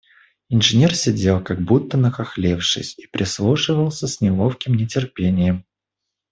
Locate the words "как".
1.43-1.61